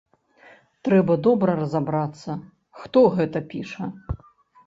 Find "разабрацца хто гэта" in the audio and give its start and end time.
1.59-3.39